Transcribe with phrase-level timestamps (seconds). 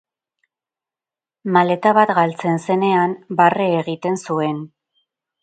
[1.57, 4.67] Maleta bat galtzen zenean, barre egiten zuen.